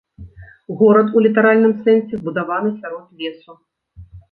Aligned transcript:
Горад 0.79 1.11
у 1.19 1.23
літаральным 1.25 1.73
сэнсе 1.85 2.13
збудаваны 2.23 2.69
сярод 2.81 3.15
лесу. 3.23 3.51